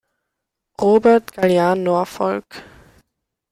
[0.79, 2.63] Robert Galliano Norfolk.